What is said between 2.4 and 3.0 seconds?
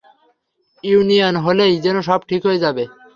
হয়ে যাবে।